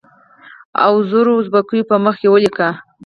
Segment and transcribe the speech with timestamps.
[0.83, 2.57] اوو زرو اوزبیکو په مخ کې ولیک.